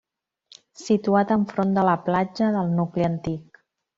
[0.83, 3.63] Situat enfront de la Platja del nucli antic.